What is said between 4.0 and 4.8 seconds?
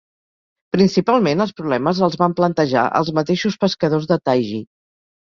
de Taiji.